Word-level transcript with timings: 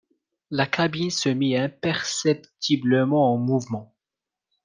La 0.49 0.65
cabine 0.65 1.11
se 1.11 1.29
mit 1.29 1.55
imperceptiblement 1.55 3.31
en 3.31 3.37
mouvement 3.37 3.93